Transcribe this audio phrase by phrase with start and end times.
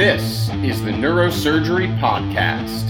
[0.00, 2.88] This is the Neurosurgery Podcast.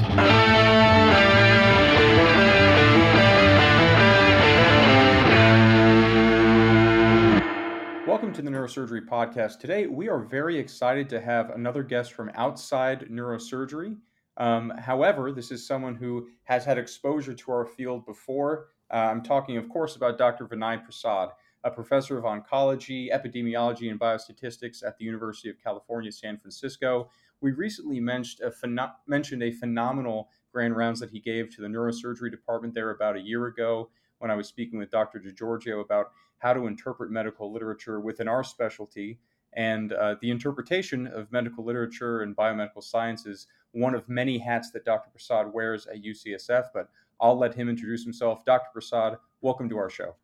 [8.07, 9.59] Welcome to the Neurosurgery Podcast.
[9.59, 13.97] Today, we are very excited to have another guest from outside neurosurgery.
[14.37, 18.69] Um, however, this is someone who has had exposure to our field before.
[18.89, 20.47] Uh, I'm talking, of course, about Dr.
[20.47, 21.31] Vinay Prasad
[21.65, 27.11] a professor of oncology, epidemiology, and biostatistics at the University of California, San Francisco.
[27.41, 31.69] We recently mentioned a, pheno- mentioned a phenomenal grand rounds that he gave to the
[31.69, 35.19] neurosurgery department there about a year ago when I was speaking with Dr.
[35.19, 39.19] DiGiorgio about how to interpret medical literature within our specialty.
[39.55, 44.71] And uh, the interpretation of medical literature and biomedical science is one of many hats
[44.73, 45.11] that Dr.
[45.11, 46.89] Prasad wears at UCSF, but
[47.21, 48.45] I'll let him introduce himself.
[48.45, 48.69] Dr.
[48.73, 50.15] Prasad, welcome to our show.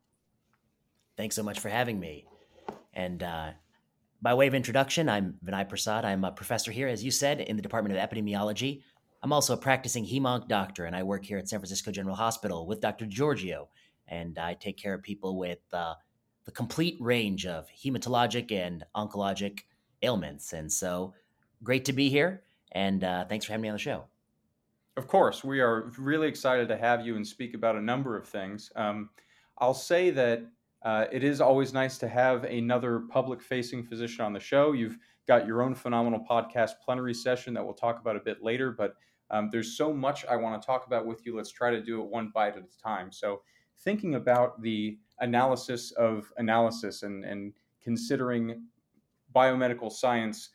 [1.17, 2.25] Thanks so much for having me.
[2.93, 3.49] And uh,
[4.21, 6.05] by way of introduction, I'm Vinay Prasad.
[6.05, 8.83] I'm a professor here, as you said, in the Department of Epidemiology.
[9.23, 12.67] I'm also a practicing hemonc doctor, and I work here at San Francisco General Hospital
[12.67, 13.07] with Dr.
[13.07, 13.67] Giorgio.
[14.07, 15.95] And I take care of people with uh,
[16.45, 19.61] the complete range of hematologic and oncologic
[20.03, 20.53] ailments.
[20.53, 21.15] And so,
[21.63, 22.43] great to be here.
[22.73, 24.05] And uh, thanks for having me on the show.
[24.95, 28.27] Of course, we are really excited to have you and speak about a number of
[28.27, 28.71] things.
[28.75, 29.09] Um,
[29.57, 30.43] I'll say that
[30.87, 34.71] uh, it is always nice to have another public facing physician on the show.
[34.71, 38.71] You've got your own phenomenal podcast plenary session that we'll talk about a bit later,
[38.71, 38.93] but
[39.29, 41.35] um, there's so much I want to talk about with you.
[41.35, 43.11] Let's try to do it one bite at a time.
[43.11, 43.41] So,
[43.79, 47.51] thinking about the analysis of analysis and, and
[47.83, 48.63] considering
[49.35, 50.51] biomedical science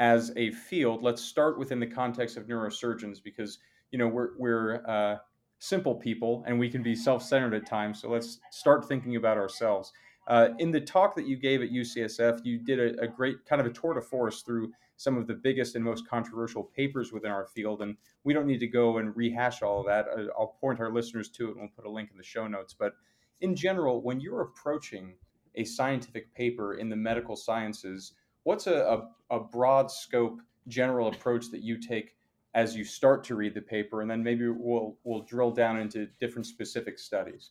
[0.00, 3.60] as a field, let's start within the context of neurosurgeons because
[3.92, 5.18] you know we're we're uh,
[5.62, 9.92] simple people and we can be self-centered at times so let's start thinking about ourselves.
[10.26, 13.60] Uh, in the talk that you gave at ucsf you did a, a, great kind
[13.60, 17.30] of a tour de force through some of the biggest and most controversial papers within
[17.30, 20.06] our field and we don't need to go and rehash all of that.
[20.08, 22.48] Uh, i'll point our listeners to it and we'll put a link in the show
[22.48, 22.74] notes.
[22.76, 22.94] But
[23.40, 25.14] in general when you're approaching
[25.54, 31.52] a scientific paper in the medical sciences what's a, a, a broad scope general approach
[31.52, 32.16] that you take
[32.54, 36.06] as you start to read the paper, and then maybe we'll we'll drill down into
[36.20, 37.50] different specific studies.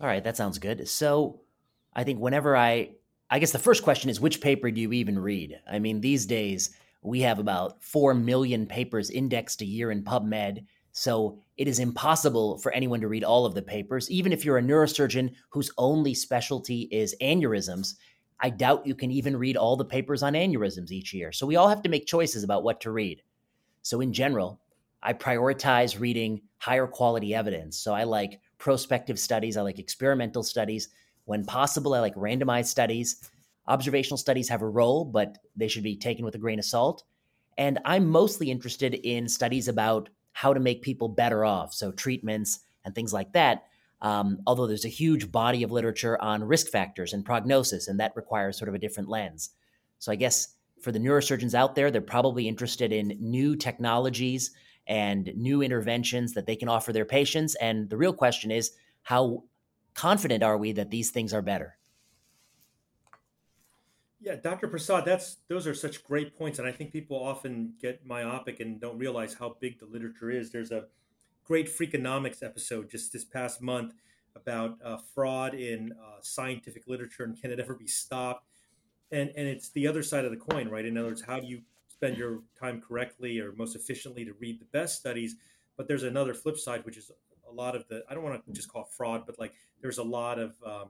[0.00, 0.86] All right, that sounds good.
[0.88, 1.40] So,
[1.94, 2.90] I think whenever I,
[3.30, 5.58] I guess the first question is which paper do you even read?
[5.70, 10.64] I mean, these days we have about four million papers indexed a year in PubMed.
[10.92, 14.10] So it is impossible for anyone to read all of the papers.
[14.10, 17.94] Even if you're a neurosurgeon whose only specialty is aneurysms,
[18.40, 21.32] I doubt you can even read all the papers on aneurysms each year.
[21.32, 23.22] So we all have to make choices about what to read.
[23.86, 24.60] So, in general,
[25.00, 27.78] I prioritize reading higher quality evidence.
[27.78, 30.88] So, I like prospective studies, I like experimental studies.
[31.26, 33.30] When possible, I like randomized studies.
[33.68, 37.04] Observational studies have a role, but they should be taken with a grain of salt.
[37.58, 42.58] And I'm mostly interested in studies about how to make people better off, so treatments
[42.84, 43.66] and things like that.
[44.02, 48.16] Um, although there's a huge body of literature on risk factors and prognosis, and that
[48.16, 49.50] requires sort of a different lens.
[50.00, 54.52] So I guess for the neurosurgeons out there, they're probably interested in new technologies
[54.86, 57.54] and new interventions that they can offer their patients.
[57.56, 58.72] And the real question is
[59.02, 59.44] how
[59.94, 61.76] confident are we that these things are better?
[64.20, 64.68] Yeah, Dr.
[64.68, 68.80] Prasad, that's those are such great points, and I think people often get myopic and
[68.80, 70.50] don't realize how big the literature is.
[70.50, 70.86] There's a
[71.44, 73.94] great Freakonomics episode just this past month
[74.34, 78.46] about uh, fraud in uh, scientific literature and can it ever be stopped?
[79.10, 80.84] And and it's the other side of the coin, right?
[80.84, 84.60] In other words, how do you spend your time correctly or most efficiently to read
[84.60, 85.36] the best studies?
[85.76, 87.10] But there's another flip side, which is
[87.48, 89.98] a lot of the I don't want to just call it fraud, but like there's
[89.98, 90.88] a lot of um,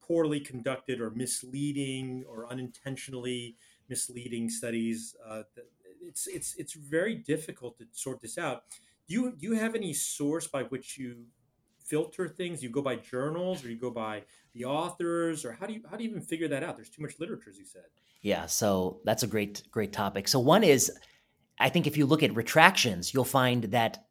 [0.00, 3.56] poorly conducted or misleading or unintentionally
[3.88, 5.14] misleading studies.
[5.26, 5.42] Uh,
[6.00, 8.64] it's it's it's very difficult to sort this out.
[9.08, 11.26] Do you do you have any source by which you
[11.88, 12.62] filter things?
[12.62, 14.22] You go by journals, or you go by
[14.54, 16.76] the authors, or how do you how do you even figure that out?
[16.76, 17.84] There's too much literature, as you said.
[18.22, 20.28] Yeah, so that's a great great topic.
[20.28, 20.92] So one is,
[21.58, 24.04] I think if you look at retractions, you'll find that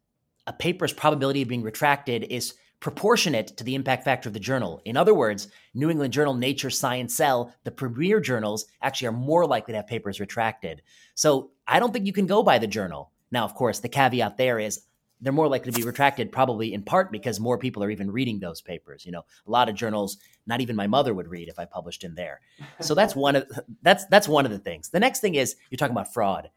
[0.46, 4.80] a paper's probability of being retracted is proportionate to the impact factor of the journal.
[4.84, 9.46] In other words, New England Journal, Nature, Science, Cell, the premier journals actually are more
[9.46, 10.82] likely to have papers retracted.
[11.14, 13.10] So I don't think you can go by the journal.
[13.30, 14.82] Now, of course, the caveat there is
[15.20, 18.38] they're more likely to be retracted probably in part because more people are even reading
[18.38, 19.24] those papers you know?
[19.46, 22.40] A lot of journals not even my mother would read if i published in there.
[22.80, 23.50] So that's one of
[23.82, 24.90] that's that's one of the things.
[24.90, 26.50] The next thing is you're talking about fraud.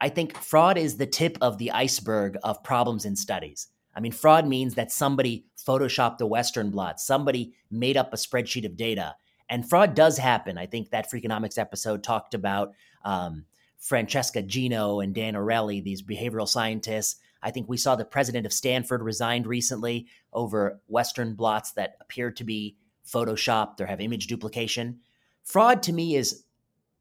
[0.00, 3.68] I think fraud is the tip of the iceberg of problems in studies.
[3.94, 8.66] I mean fraud means that somebody photoshopped a western blot somebody made up a spreadsheet
[8.66, 9.14] of data
[9.48, 10.58] and fraud does happen.
[10.58, 12.72] I think that freakonomics episode talked about
[13.04, 13.44] um,
[13.78, 17.16] Francesca Gino and Dan Ariely, these behavioral scientists.
[17.44, 22.36] I think we saw the president of Stanford resigned recently over Western blots that appeared
[22.38, 22.76] to be
[23.06, 25.00] photoshopped or have image duplication.
[25.42, 26.44] Fraud to me is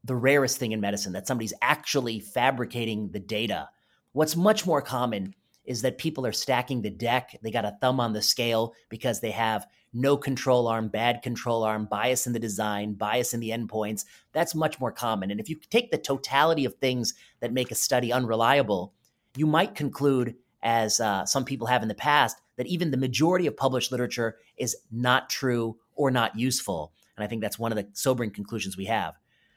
[0.03, 3.69] the rarest thing in medicine that somebody's actually fabricating the data.
[4.11, 7.39] What's much more common is that people are stacking the deck.
[7.41, 11.63] They got a thumb on the scale because they have no control arm, bad control
[11.63, 14.03] arm, bias in the design, bias in the endpoints.
[14.33, 15.31] That's much more common.
[15.31, 18.93] And if you take the totality of things that make a study unreliable,
[19.35, 23.47] you might conclude, as uh, some people have in the past, that even the majority
[23.47, 26.93] of published literature is not true or not useful.
[27.17, 29.15] And I think that's one of the sobering conclusions we have.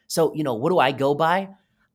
[0.09, 1.49] So, you know, what do I go by?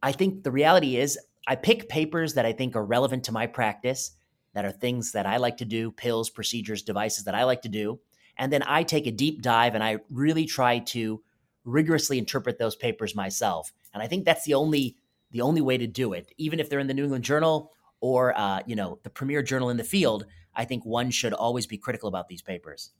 [0.03, 3.47] I think the reality is I pick papers that I think are relevant to my
[3.47, 4.11] practice,
[4.53, 7.69] that are things that I like to do, pills, procedures, devices that I like to
[7.69, 7.99] do.
[8.37, 11.21] And then I take a deep dive and I really try to
[11.63, 13.71] rigorously interpret those papers myself.
[13.93, 14.97] And I think that's the only
[15.31, 16.31] the only way to do it.
[16.37, 19.69] Even if they're in the New England Journal or uh, you know the premier journal
[19.69, 20.25] in the field,
[20.55, 22.91] I think one should always be critical about these papers.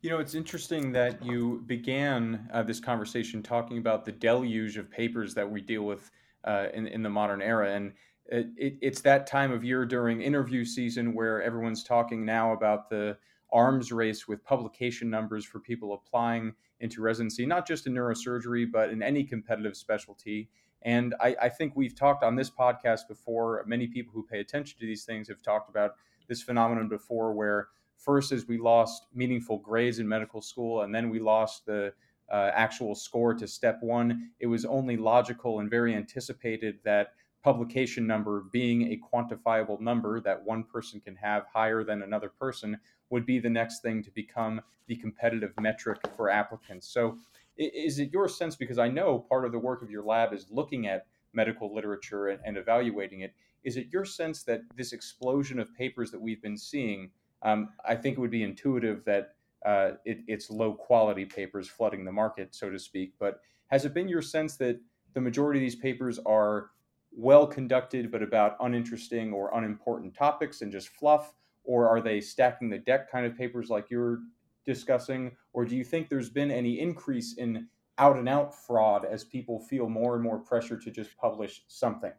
[0.00, 4.90] You know, it's interesting that you began uh, this conversation talking about the deluge of
[4.90, 6.10] papers that we deal with
[6.44, 7.92] uh, in in the modern era, and
[8.26, 12.88] it, it, it's that time of year during interview season where everyone's talking now about
[12.88, 13.16] the
[13.52, 18.90] arms race with publication numbers for people applying into residency, not just in neurosurgery, but
[18.90, 20.48] in any competitive specialty.
[20.84, 23.64] And I, I, think we've talked on this podcast before.
[23.66, 25.94] Many people who pay attention to these things have talked about
[26.28, 31.08] this phenomenon before, where first as we lost meaningful grades in medical school, and then
[31.08, 31.92] we lost the
[32.30, 34.30] uh, actual score to step one.
[34.40, 40.42] It was only logical and very anticipated that publication number being a quantifiable number that
[40.42, 42.78] one person can have higher than another person
[43.10, 46.88] would be the next thing to become the competitive metric for applicants.
[46.88, 47.18] So,
[47.56, 50.46] is it your sense, because I know part of the work of your lab is
[50.50, 53.34] looking at medical literature and, and evaluating it,
[53.64, 57.10] is it your sense that this explosion of papers that we've been seeing?
[57.42, 59.34] Um, I think it would be intuitive that
[59.64, 63.14] uh, it, it's low quality papers flooding the market, so to speak.
[63.18, 64.78] But has it been your sense that
[65.14, 66.70] the majority of these papers are
[67.10, 71.32] well conducted, but about uninteresting or unimportant topics and just fluff?
[71.64, 74.18] Or are they stacking the deck kind of papers like you're
[74.64, 75.36] discussing?
[75.52, 77.68] Or do you think there's been any increase in
[77.98, 82.12] out and out fraud as people feel more and more pressure to just publish something?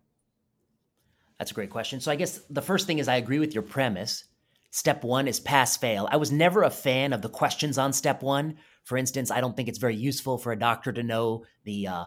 [1.38, 2.00] That's a great question.
[2.00, 4.26] So I guess the first thing is I agree with your premise.
[4.72, 6.08] Step one is pass fail.
[6.12, 8.58] I was never a fan of the questions on step one.
[8.84, 12.06] For instance, I don't think it's very useful for a doctor to know the uh,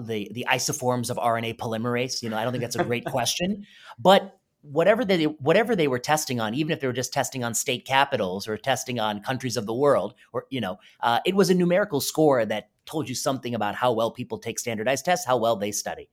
[0.00, 2.22] the the isoforms of RNA polymerase.
[2.22, 3.64] You know, I don't think that's a great question.
[3.98, 4.38] But
[4.70, 7.84] whatever they whatever they were testing on, even if they were just testing on state
[7.84, 11.54] capitals or testing on countries of the world, or you know, uh, it was a
[11.54, 15.56] numerical score that told you something about how well people take standardized tests, how well
[15.56, 16.08] they study.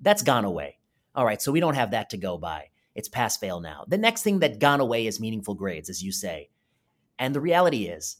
[0.00, 0.78] That's gone away.
[1.14, 2.66] All right, so we don't have that to go by.
[2.94, 3.84] It's pass fail now.
[3.88, 6.50] The next thing that gone away is meaningful grades, as you say.
[7.18, 8.18] And the reality is,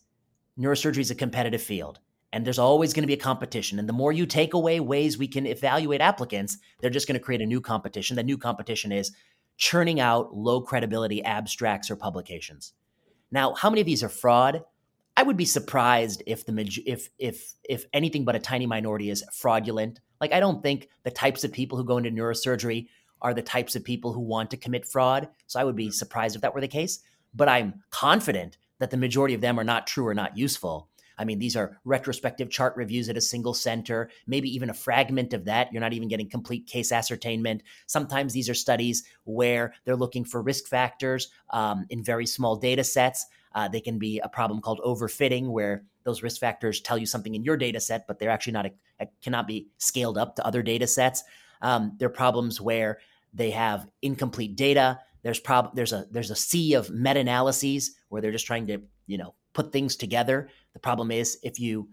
[0.58, 2.00] neurosurgery is a competitive field
[2.32, 3.78] and there's always going to be a competition.
[3.78, 7.25] And the more you take away ways we can evaluate applicants, they're just going to
[7.25, 8.17] create a new competition.
[8.17, 9.12] The new competition is
[9.56, 12.73] churning out low credibility abstracts or publications.
[13.31, 14.62] Now, how many of these are fraud?
[15.17, 19.25] I would be surprised if the if if if anything but a tiny minority is
[19.33, 20.00] fraudulent.
[20.21, 22.88] Like I don't think the types of people who go into neurosurgery
[23.23, 25.28] are the types of people who want to commit fraud.
[25.47, 27.00] So I would be surprised if that were the case.
[27.35, 30.88] But I'm confident that the majority of them are not true or not useful.
[31.18, 35.32] I mean, these are retrospective chart reviews at a single center, maybe even a fragment
[35.32, 35.73] of that.
[35.73, 37.62] You're not even getting complete case ascertainment.
[37.87, 42.85] Sometimes these are studies where they're looking for risk factors um, in very small data
[42.85, 43.26] sets.
[43.54, 47.35] Uh, they can be a problem called overfitting, where those risk factors tell you something
[47.35, 48.66] in your data set, but they're actually not
[49.00, 51.25] a, cannot be scaled up to other data sets.
[51.62, 52.99] Um, there are problems where
[53.32, 55.00] they have incomplete data.
[55.23, 58.78] There's prob- there's a there's a sea of meta analyses where they're just trying to
[59.06, 60.48] you know put things together.
[60.75, 61.88] The problem is if you,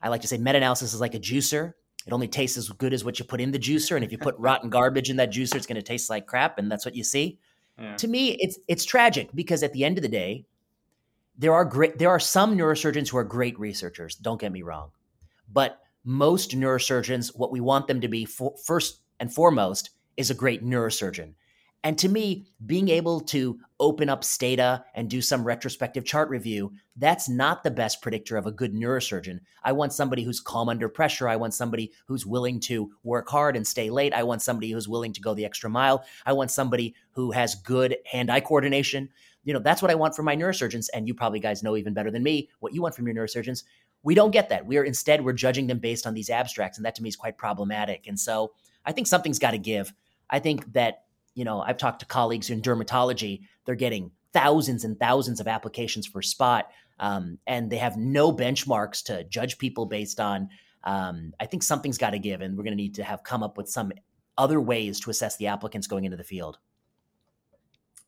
[0.00, 1.72] I like to say, meta analysis is like a juicer.
[2.06, 4.18] It only tastes as good as what you put in the juicer, and if you
[4.18, 6.94] put rotten garbage in that juicer, it's going to taste like crap, and that's what
[6.94, 7.38] you see.
[7.78, 7.96] Yeah.
[7.96, 10.46] To me, it's it's tragic because at the end of the day,
[11.36, 14.14] there are great there are some neurosurgeons who are great researchers.
[14.14, 14.90] Don't get me wrong,
[15.52, 20.34] but most neurosurgeons, what we want them to be for, first and foremost is a
[20.34, 21.34] great neurosurgeon.
[21.84, 26.72] And to me, being able to open up Stata and do some retrospective chart review,
[26.96, 29.38] that's not the best predictor of a good neurosurgeon.
[29.62, 31.28] I want somebody who's calm under pressure.
[31.28, 34.12] I want somebody who's willing to work hard and stay late.
[34.12, 36.04] I want somebody who's willing to go the extra mile.
[36.26, 39.08] I want somebody who has good hand eye coordination.
[39.44, 40.88] You know, that's what I want from my neurosurgeons.
[40.92, 43.62] And you probably guys know even better than me what you want from your neurosurgeons.
[44.02, 44.66] We don't get that.
[44.66, 46.76] We are instead, we're judging them based on these abstracts.
[46.76, 48.06] And that to me is quite problematic.
[48.08, 48.52] And so,
[48.84, 49.92] I think something's got to give.
[50.30, 51.04] I think that,
[51.38, 56.04] you know, I've talked to colleagues in dermatology, they're getting thousands and thousands of applications
[56.04, 56.68] for spot,
[56.98, 60.48] um, and they have no benchmarks to judge people based on.
[60.82, 63.44] Um, I think something's got to give, and we're going to need to have come
[63.44, 63.92] up with some
[64.36, 66.58] other ways to assess the applicants going into the field.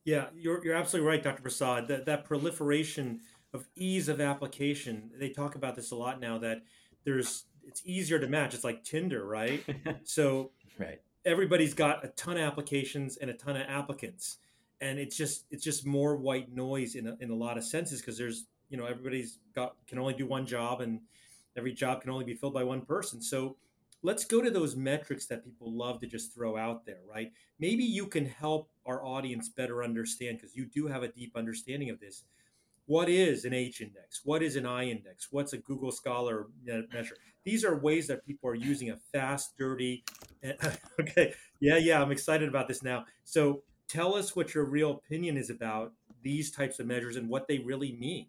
[0.02, 1.42] Yeah, you're, you're absolutely right, Dr.
[1.42, 1.86] Prasad.
[1.86, 3.20] That, that proliferation
[3.54, 6.62] of ease of application, they talk about this a lot now that
[7.04, 8.54] there's it's easier to match.
[8.54, 9.62] It's like Tinder, right?
[10.02, 11.00] so right.
[11.24, 14.38] Everybody's got a ton of applications and a ton of applicants.
[14.80, 18.00] And it's just it's just more white noise in a, in a lot of senses
[18.00, 21.00] because there's you know everybody's got can only do one job and
[21.56, 23.20] every job can only be filled by one person.
[23.20, 23.56] So
[24.02, 27.32] let's go to those metrics that people love to just throw out there, right?
[27.58, 31.90] Maybe you can help our audience better understand because you do have a deep understanding
[31.90, 32.24] of this.
[32.90, 34.22] What is an H index?
[34.24, 35.28] What is an I index?
[35.30, 36.48] What's a Google Scholar
[36.92, 37.14] measure?
[37.44, 40.02] These are ways that people are using a fast, dirty.
[41.00, 43.04] okay, yeah, yeah, I'm excited about this now.
[43.22, 45.92] So tell us what your real opinion is about
[46.24, 48.26] these types of measures and what they really mean.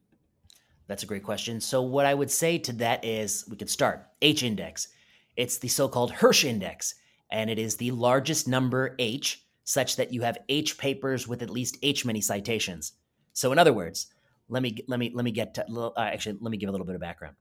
[0.86, 1.60] That's a great question.
[1.60, 4.89] So, what I would say to that is we could start H index.
[5.38, 6.94] It's the so called Hirsch index,
[7.32, 11.50] and it is the largest number H, such that you have H papers with at
[11.50, 12.94] least H many citations.
[13.34, 14.06] So, in other words,
[14.51, 16.86] let me let me let me get to, uh, actually let me give a little
[16.86, 17.36] bit of background.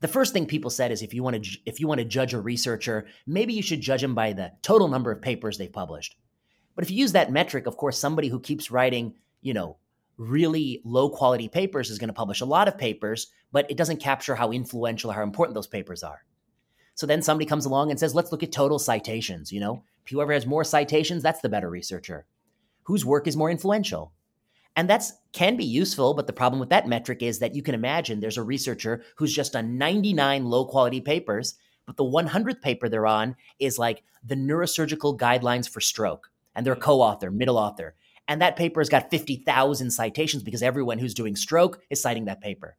[0.00, 2.34] The first thing people said is if you want to if you want to judge
[2.34, 6.16] a researcher, maybe you should judge them by the total number of papers they've published.
[6.74, 9.78] But if you use that metric, of course, somebody who keeps writing, you know,
[10.18, 14.00] really low quality papers is going to publish a lot of papers, but it doesn't
[14.00, 16.24] capture how influential or how important those papers are.
[16.96, 19.52] So then somebody comes along and says, let's look at total citations.
[19.52, 22.26] You know, whoever has more citations, that's the better researcher.
[22.84, 24.12] Whose work is more influential?
[24.76, 27.74] And that's can be useful, but the problem with that metric is that you can
[27.74, 31.54] imagine there's a researcher who's just done 99 low quality papers,
[31.86, 36.72] but the 100th paper they're on is like the neurosurgical guidelines for stroke, and they're
[36.72, 36.82] a mm.
[36.82, 37.94] co-author, middle author.
[38.26, 42.40] And that paper has got 50,000 citations because everyone who's doing stroke is citing that
[42.40, 42.76] paper.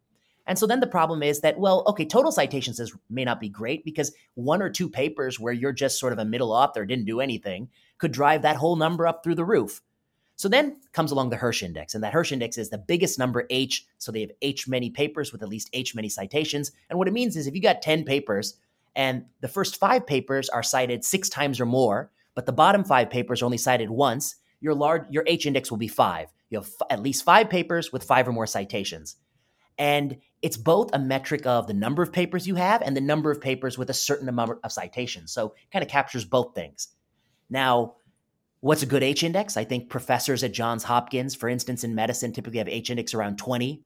[0.47, 3.49] And so then the problem is that, well, okay, total citations is, may not be
[3.49, 7.05] great because one or two papers where you're just sort of a middle author, didn't
[7.05, 9.81] do anything, could drive that whole number up through the roof.
[10.35, 13.45] So then comes along the Hirsch index, and that Hirsch index is the biggest number
[13.49, 13.85] H.
[13.97, 16.71] So they have H many papers with at least H many citations.
[16.89, 18.57] And what it means is if you got 10 papers
[18.95, 23.09] and the first five papers are cited six times or more, but the bottom five
[23.09, 26.33] papers are only cited once, your large your H index will be five.
[26.49, 29.15] You have f- at least five papers with five or more citations.
[29.77, 33.31] And it's both a metric of the number of papers you have and the number
[33.31, 35.31] of papers with a certain amount of citations.
[35.31, 36.89] So it kind of captures both things.
[37.49, 37.95] Now,
[38.65, 39.57] what's a good H index?
[39.57, 43.37] I think professors at Johns Hopkins, for instance, in medicine, typically have H index around
[43.37, 43.83] 20.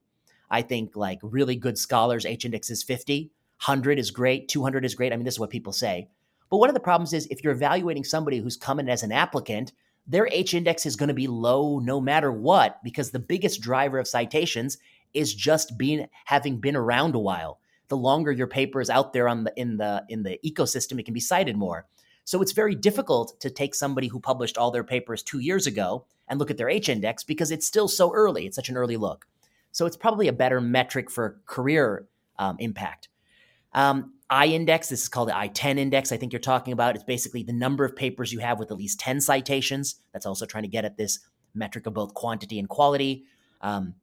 [0.50, 3.30] I think like really good scholars, H index is 50.
[3.66, 4.48] 100 is great.
[4.48, 5.12] 200 is great.
[5.12, 6.08] I mean, this is what people say.
[6.50, 9.74] But one of the problems is if you're evaluating somebody who's coming as an applicant,
[10.08, 14.00] their H index is going to be low no matter what, because the biggest driver
[14.00, 14.78] of citations
[15.14, 17.60] is just being having been around a while.
[17.90, 21.04] The longer your paper is out there on the in the in the ecosystem, it
[21.04, 21.86] can be cited more.
[22.30, 26.06] So it's very difficult to take somebody who published all their papers two years ago
[26.28, 28.46] and look at their H index because it's still so early.
[28.46, 29.26] It's such an early look.
[29.72, 32.08] So it's probably a better metric for career
[32.38, 33.10] um, impact.
[33.74, 36.94] Um, I index, this is called the I 10 index, I think you're talking about.
[36.94, 39.96] It's basically the number of papers you have with at least 10 citations.
[40.14, 41.18] That's also trying to get at this
[41.56, 43.24] metric of both quantity and quality.
[43.62, 43.96] Um,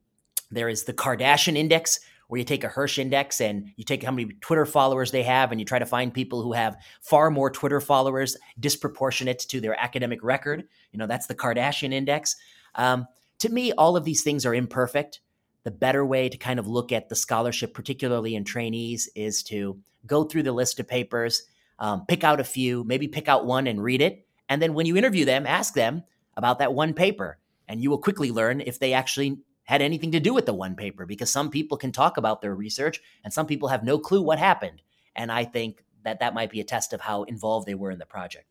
[0.51, 4.11] there is the Kardashian index, where you take a Hirsch index and you take how
[4.11, 7.51] many Twitter followers they have, and you try to find people who have far more
[7.51, 10.65] Twitter followers disproportionate to their academic record.
[10.93, 12.37] You know, that's the Kardashian index.
[12.75, 13.07] Um,
[13.39, 15.21] to me, all of these things are imperfect.
[15.65, 19.79] The better way to kind of look at the scholarship, particularly in trainees, is to
[20.07, 21.43] go through the list of papers,
[21.79, 24.27] um, pick out a few, maybe pick out one and read it.
[24.49, 26.05] And then when you interview them, ask them
[26.37, 27.39] about that one paper.
[27.69, 30.75] And you will quickly learn if they actually had anything to do with the one
[30.75, 34.23] paper because some people can talk about their research and some people have no clue
[34.23, 34.81] what happened.
[35.15, 37.99] And I think that that might be a test of how involved they were in
[37.99, 38.47] the project.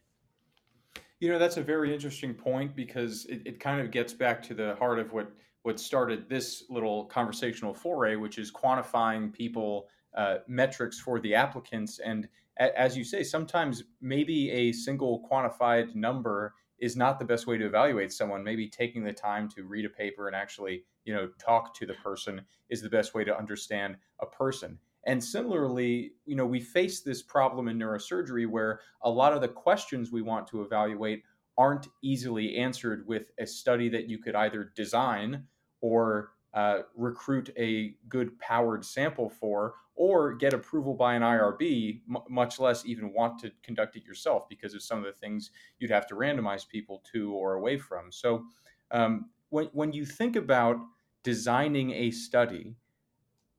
[1.19, 4.53] You know, that's a very interesting point because it, it kind of gets back to
[4.53, 5.31] the heart of what
[5.63, 11.97] what started this little conversational foray, which is quantifying people uh, metrics for the applicants.
[11.97, 12.27] And
[12.59, 16.53] a, as you say, sometimes maybe a single quantified number
[16.85, 18.43] is not the best way to evaluate someone.
[18.43, 21.95] Maybe taking the time to read a paper and actually, you know, talk to the
[21.95, 24.77] person is the best way to understand a person.
[25.07, 29.47] And similarly, you know, we face this problem in neurosurgery where a lot of the
[29.47, 31.23] questions we want to evaluate
[31.57, 35.45] aren't easily answered with a study that you could either design
[35.81, 42.23] or uh, recruit a good powered sample for, or get approval by an IRB, m-
[42.29, 45.91] much less even want to conduct it yourself because of some of the things you'd
[45.91, 48.11] have to randomize people to or away from.
[48.11, 48.45] So,
[48.91, 50.77] um, when, when you think about
[51.23, 52.75] designing a study,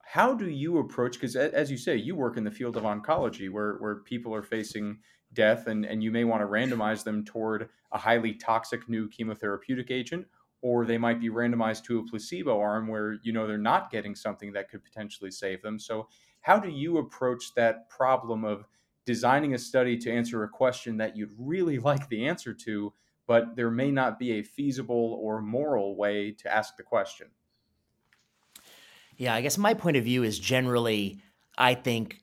[0.03, 1.15] how do you approach?
[1.15, 4.43] Because as you say, you work in the field of oncology where, where people are
[4.43, 4.99] facing
[5.33, 9.91] death and, and you may want to randomize them toward a highly toxic new chemotherapeutic
[9.91, 10.27] agent
[10.63, 14.15] or they might be randomized to a placebo arm where you know they're not getting
[14.15, 16.09] something that could potentially save them so
[16.41, 18.67] how do you approach that problem of
[19.05, 22.93] designing a study to answer a question that you'd really like the answer to
[23.27, 27.29] but there may not be a feasible or moral way to ask the question
[29.17, 31.21] yeah i guess my point of view is generally
[31.59, 32.21] i think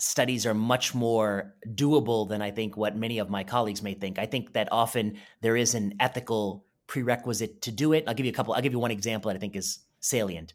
[0.00, 4.18] studies are much more doable than I think what many of my colleagues may think.
[4.18, 8.04] I think that often there is an ethical prerequisite to do it.
[8.06, 8.52] I'll give you a couple.
[8.52, 10.52] I'll give you one example that I think is salient.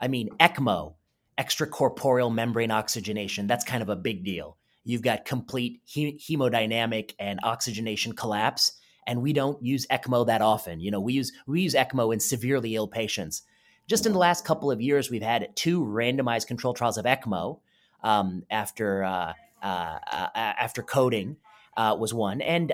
[0.00, 0.94] I mean, ECMO,
[1.38, 4.58] extracorporeal membrane oxygenation, that's kind of a big deal.
[4.84, 8.72] You've got complete he- hemodynamic and oxygenation collapse,
[9.06, 10.80] and we don't use ECMO that often.
[10.80, 13.42] You know, we use we use ECMO in severely ill patients.
[13.86, 17.60] Just in the last couple of years, we've had two randomized control trials of ECMO
[18.02, 21.36] um, after uh, uh, uh, after coding
[21.76, 22.72] uh, was one, and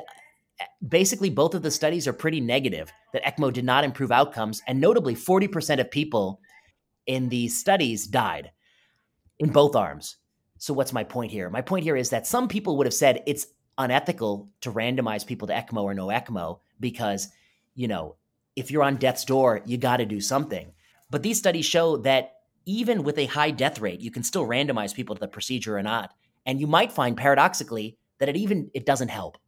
[0.87, 4.81] basically both of the studies are pretty negative that ECMO did not improve outcomes, and
[4.81, 6.40] notably, forty percent of people
[7.07, 8.50] in these studies died
[9.38, 10.16] in both arms.
[10.59, 11.50] So what's my point here?
[11.50, 15.49] My point here is that some people would have said it's unethical to randomize people
[15.49, 17.28] to ECMO or no ECMO because,
[17.75, 18.14] you know,
[18.54, 20.73] if you're on death's door, you got to do something.
[21.11, 24.95] But these studies show that even with a high death rate, you can still randomize
[24.95, 26.12] people to the procedure or not.
[26.47, 29.38] And you might find paradoxically that it even it doesn't help.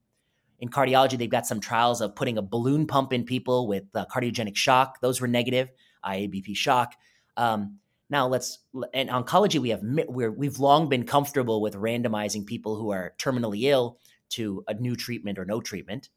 [0.64, 4.06] In cardiology, they've got some trials of putting a balloon pump in people with uh,
[4.06, 4.98] cardiogenic shock.
[5.02, 5.68] Those were negative,
[6.02, 6.94] IABP shock.
[7.36, 8.60] Um, now let's
[8.94, 13.64] in oncology we have we're, we've long been comfortable with randomizing people who are terminally
[13.64, 13.98] ill
[14.30, 16.08] to a new treatment or no treatment.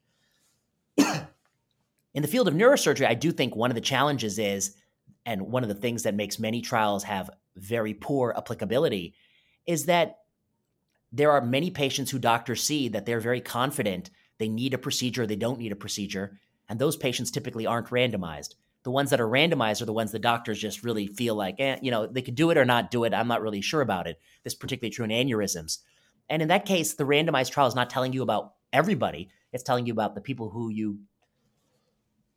[0.96, 4.76] in the field of neurosurgery, I do think one of the challenges is
[5.26, 9.14] and one of the things that makes many trials have very poor applicability
[9.66, 10.20] is that
[11.12, 15.26] there are many patients who doctors see that they're very confident they need a procedure,
[15.26, 18.54] they don't need a procedure, and those patients typically aren't randomized.
[18.84, 21.78] The ones that are randomized are the ones the doctors just really feel like, eh,
[21.82, 23.12] you know, they could do it or not do it.
[23.12, 24.20] I'm not really sure about it.
[24.44, 25.78] This particularly true in aneurysms.
[26.30, 29.28] And in that case, the randomized trial is not telling you about everybody.
[29.52, 31.00] It's telling you about the people who you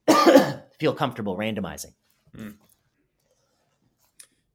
[0.80, 1.94] feel comfortable randomizing.
[2.36, 2.56] Mm.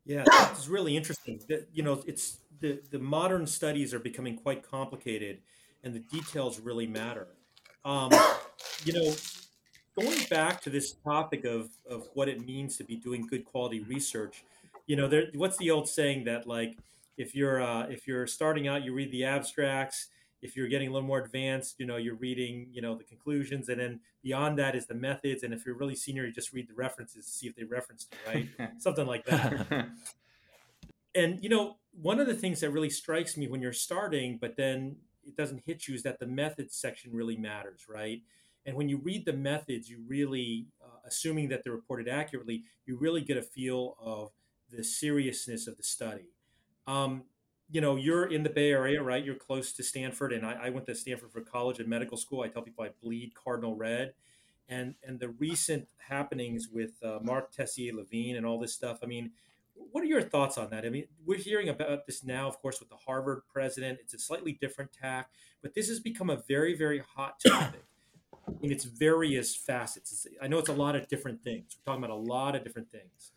[0.04, 1.40] Yeah, it's really interesting.
[1.48, 5.40] That you know, it's the the modern studies are becoming quite complicated,
[5.82, 7.26] and the details really matter.
[7.87, 8.11] Um,
[8.85, 9.14] you know,
[9.99, 13.81] going back to this topic of of what it means to be doing good quality
[13.81, 14.44] research,
[14.87, 15.29] you know, there.
[15.35, 16.77] What's the old saying that like,
[17.16, 20.09] if you're uh, if you're starting out, you read the abstracts
[20.42, 23.68] if you're getting a little more advanced, you know, you're reading, you know, the conclusions,
[23.68, 25.42] and then beyond that is the methods.
[25.42, 28.12] And if you're really senior, you just read the references to see if they referenced
[28.12, 28.70] it, right?
[28.79, 29.88] Something like that.
[31.14, 34.57] and you know, one of the things that really strikes me when you're starting, but
[34.57, 34.96] then
[35.27, 38.23] it doesn't hit you, is that the methods section really matters, right?
[38.65, 42.97] And when you read the methods, you really, uh, assuming that they're reported accurately, you
[42.97, 44.33] really get a feel of
[44.71, 46.31] the seriousness of the study.
[46.87, 47.25] Um,
[47.71, 49.25] you know, you're in the Bay Area, right?
[49.25, 52.43] You're close to Stanford, and I, I, went to Stanford for college and medical school.
[52.43, 54.15] I tell people I bleed cardinal red,
[54.69, 58.99] and and the recent happenings with uh, Marc Tessier-Lavigne and all this stuff.
[59.03, 59.33] I mean,
[59.93, 60.85] what are your thoughts on that?
[60.85, 63.99] I mean, we're hearing about this now, of course, with the Harvard president.
[64.03, 65.31] It's a slightly different tack,
[65.62, 67.85] but this has become a very, very hot topic
[68.62, 70.12] in its various facets.
[70.12, 71.77] It's, I know it's a lot of different things.
[71.77, 73.33] We're talking about a lot of different things,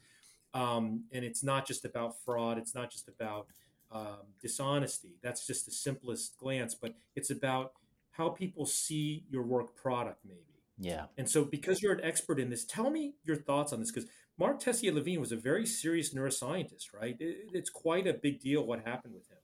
[0.54, 2.58] um, and it's not just about fraud.
[2.58, 3.47] It's not just about
[3.91, 5.17] um, dishonesty.
[5.21, 7.73] That's just the simplest glance, but it's about
[8.12, 10.43] how people see your work product, maybe.
[10.78, 11.06] Yeah.
[11.17, 14.10] And so, because you're an expert in this, tell me your thoughts on this because
[14.39, 17.15] Marc Tessier-Lavigne was a very serious neuroscientist, right?
[17.19, 19.38] It, it's quite a big deal what happened with him.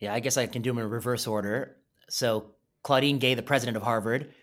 [0.00, 1.76] Yeah, I guess I can do them in reverse order.
[2.08, 2.50] So,
[2.82, 4.34] Claudine Gay, the president of Harvard,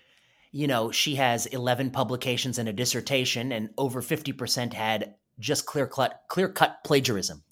[0.51, 5.87] you know, she has 11 publications and a dissertation, and over 50% had just clear
[5.87, 7.43] cut, clear cut plagiarism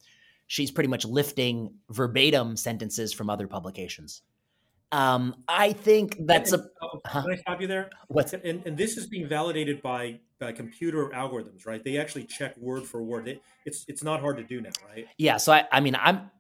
[0.49, 4.23] she's pretty much lifting verbatim sentences from other publications.
[4.91, 6.65] Um, I think that's a.
[7.05, 7.21] Huh?
[7.21, 7.89] Can I stop you there?
[8.07, 11.83] What's and, and this is being validated by by computer algorithms, right?
[11.83, 13.27] They actually check word for word.
[13.27, 15.05] It, it's it's not hard to do now, right?
[15.17, 15.37] Yeah.
[15.37, 16.31] So I, I mean, I'm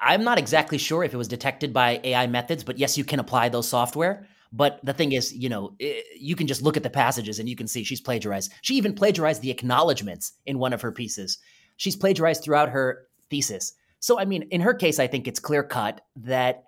[0.00, 3.20] I'm not exactly sure if it was detected by AI methods, but yes, you can
[3.20, 4.26] apply those software.
[4.52, 7.48] But the thing is, you know, it, you can just look at the passages and
[7.48, 8.52] you can see she's plagiarized.
[8.60, 11.38] She even plagiarized the acknowledgments in one of her pieces.
[11.76, 13.72] She's plagiarized throughout her thesis.
[14.00, 16.64] So, I mean, in her case, I think it's clear cut that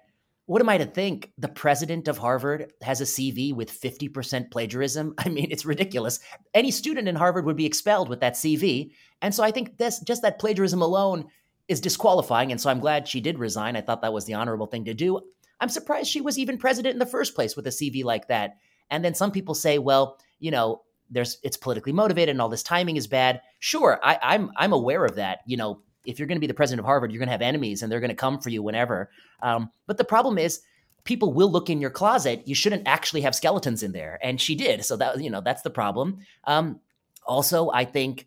[0.47, 1.33] what am I to think?
[1.39, 5.15] The president of Harvard has a CV with 50% plagiarism.
[5.19, 6.21] I mean, it's ridiculous.
[6.53, 8.93] Any student in Harvard would be expelled with that CV.
[9.23, 11.27] And so I think this just that plagiarism alone
[11.67, 12.53] is disqualifying.
[12.53, 13.75] And so I'm glad she did resign.
[13.75, 15.21] I thought that was the honorable thing to do.
[15.61, 18.57] I'm surprised she was even president in the first place with a CV like that.
[18.91, 22.63] And then some people say, well, you know, there's it's politically motivated and all this
[22.63, 23.41] timing is bad.
[23.61, 25.41] Sure, I, I'm I'm aware of that.
[25.47, 27.43] You know, if you're going to be the president of Harvard, you're going to have
[27.43, 29.11] enemies and they're going to come for you whenever.
[29.43, 30.61] Um, but the problem is,
[31.05, 32.43] people will look in your closet.
[32.47, 34.85] You shouldn't actually have skeletons in there, and she did.
[34.85, 36.19] So that you know that's the problem.
[36.45, 36.81] Um,
[37.27, 38.27] also, I think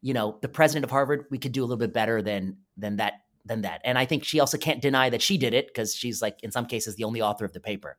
[0.00, 2.96] you know the president of Harvard, we could do a little bit better than than
[2.96, 3.80] that than that.
[3.84, 6.50] And I think she also can't deny that she did it because she's like in
[6.50, 7.98] some cases the only author of the paper.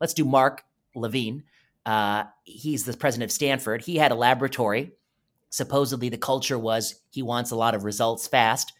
[0.00, 0.62] Let's do Marc
[0.94, 1.40] Lavigne.
[1.86, 3.82] Uh, he's the president of Stanford.
[3.82, 4.92] He had a laboratory
[5.54, 8.72] supposedly the culture was he wants a lot of results fast.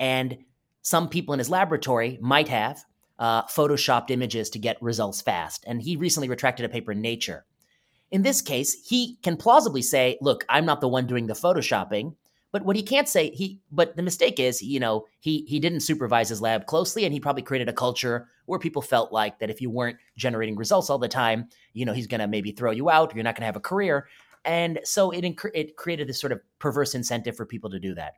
[0.00, 0.38] And
[0.82, 2.84] some people in his laboratory might have
[3.20, 5.62] uh, photoshopped images to get results fast.
[5.68, 7.44] And he recently retracted a paper in Nature.
[8.10, 12.16] In this case, he can plausibly say, look, I'm not the one doing the photoshopping.
[12.50, 15.80] But what he can't say, he but the mistake is, you know, he he didn't
[15.80, 19.50] supervise his lab closely, and he probably created a culture where people felt like that
[19.50, 22.88] if you weren't generating results all the time, you know, he's gonna maybe throw you
[22.88, 24.06] out, you're not gonna have a career
[24.46, 27.94] and so it inc- it created this sort of perverse incentive for people to do
[27.96, 28.14] that.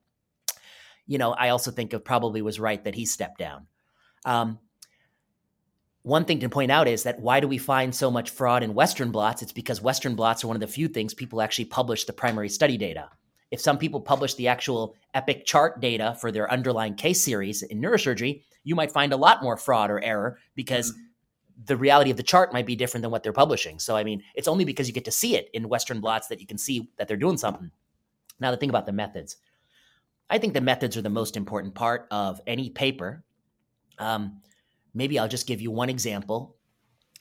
[1.06, 3.66] You know, I also think it probably was right that he stepped down.
[4.26, 4.58] Um,
[6.02, 8.74] one thing to point out is that why do we find so much fraud in
[8.74, 9.42] Western blots?
[9.42, 12.48] It's because Western blots are one of the few things people actually publish the primary
[12.50, 13.08] study data.
[13.50, 17.80] If some people publish the actual EPIC chart data for their underlying case series in
[17.80, 21.08] neurosurgery, you might find a lot more fraud or error because mm-hmm
[21.64, 23.79] the reality of the chart might be different than what they're publishing.
[23.79, 26.40] So, I mean, it's only because you get to see it in Western blots that
[26.40, 27.71] you can see that they're doing something.
[28.40, 29.37] Now, the thing about the methods,
[30.31, 33.25] I think the methods are the most important part of any paper.
[33.99, 34.40] Um,
[34.94, 36.57] maybe I'll just give you one example.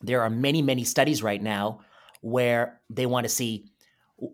[0.02, 1.80] There are many, many studies right now
[2.22, 3.66] where they want to see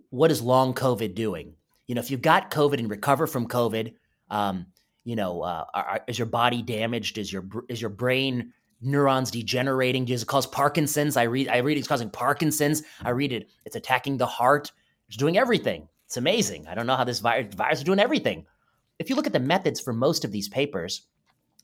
[0.10, 1.54] what is long COVID doing.
[1.88, 3.94] You know, if you've got COVID and recover from COVID,
[4.30, 4.66] um,
[5.06, 7.18] you know, uh, are, is your body damaged?
[7.18, 10.06] Is your is your brain neurons degenerating.
[10.06, 11.18] Does it cause Parkinson's?
[11.18, 12.84] I read I read it's causing Parkinson's.
[13.02, 13.50] I read it.
[13.66, 14.72] It's attacking the heart.
[15.08, 15.88] It's doing everything.
[16.06, 16.68] It's amazing.
[16.68, 18.46] I don't know how this virus, virus is doing everything.
[19.00, 21.08] If you look at the methods for most of these papers,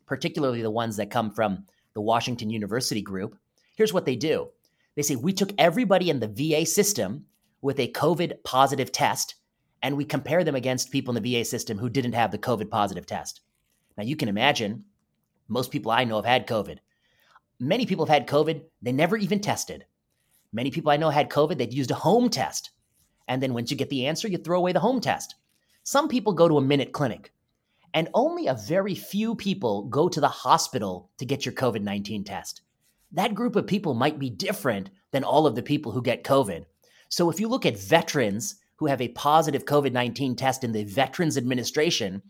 [0.05, 3.37] particularly the ones that come from the Washington University group,
[3.75, 4.49] here's what they do.
[4.95, 7.25] They say we took everybody in the VA system
[7.61, 9.35] with a COVID positive test
[9.81, 12.69] and we compare them against people in the VA system who didn't have the COVID
[12.69, 13.41] positive test.
[13.97, 14.85] Now you can imagine
[15.47, 16.79] most people I know have had COVID.
[17.59, 19.85] Many people have had COVID, they never even tested.
[20.53, 22.71] Many people I know had COVID, they'd used a home test.
[23.27, 25.35] And then once you get the answer, you throw away the home test.
[25.83, 27.33] Some people go to a minute clinic,
[27.93, 32.23] and only a very few people go to the hospital to get your COVID 19
[32.23, 32.61] test.
[33.11, 36.65] That group of people might be different than all of the people who get COVID.
[37.09, 40.83] So if you look at veterans who have a positive COVID 19 test in the
[40.83, 42.21] Veterans Administration,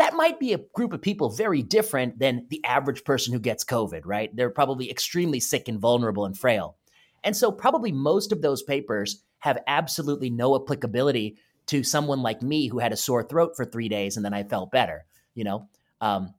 [0.00, 3.64] that might be a group of people very different than the average person who gets
[3.64, 4.34] COVID, right?
[4.34, 6.78] They're probably extremely sick and vulnerable and frail.
[7.22, 11.36] And so, probably most of those papers have absolutely no applicability
[11.66, 14.42] to someone like me who had a sore throat for three days and then I
[14.42, 15.68] felt better, you know?
[16.00, 16.32] Um,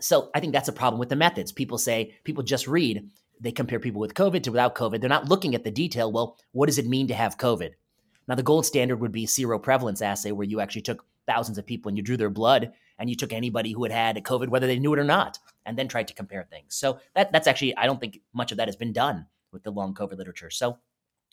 [0.00, 1.52] so, I think that's a problem with the methods.
[1.52, 5.02] People say, people just read, they compare people with COVID to without COVID.
[5.02, 6.10] They're not looking at the detail.
[6.10, 7.72] Well, what does it mean to have COVID?
[8.26, 11.90] Now, the gold standard would be seroprevalence assay, where you actually took thousands of people
[11.90, 14.78] and you drew their blood and you took anybody who had had COVID, whether they
[14.78, 16.74] knew it or not, and then tried to compare things.
[16.74, 19.70] So that that's actually I don't think much of that has been done with the
[19.70, 20.50] long COVID literature.
[20.50, 20.78] So,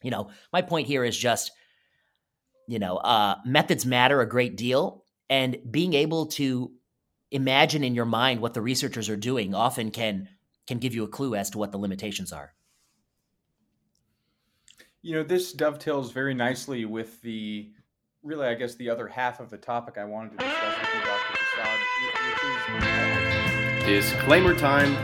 [0.02, 1.52] you know, my point here is just,
[2.67, 6.71] you know, uh, methods matter a great deal, and being able to
[7.32, 10.28] imagine in your mind what the researchers are doing often can
[10.67, 12.54] can give you a clue as to what the limitations are.
[15.02, 17.71] You know, this dovetails very nicely with the
[18.23, 21.01] really, I guess, the other half of the topic I wanted to discuss with you,
[21.01, 21.34] Dr.
[21.55, 21.79] Prasad,
[23.89, 24.95] is Disclaimer time.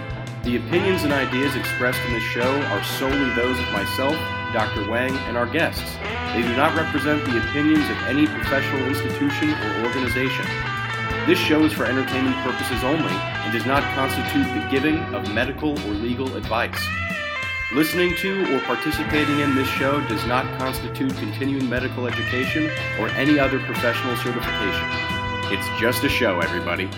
[0.44, 4.16] The opinions and ideas expressed in this show are solely those of myself,
[4.54, 4.88] Dr.
[4.90, 5.96] Wang, and our guests.
[6.34, 10.46] They do not represent the opinions of any professional institution or organization.
[11.26, 15.72] This show is for entertainment purposes only and does not constitute the giving of medical
[15.72, 16.80] or legal advice.
[17.74, 23.40] Listening to or participating in this show does not constitute continuing medical education or any
[23.40, 24.88] other professional certification.
[25.52, 26.90] It's just a show, everybody.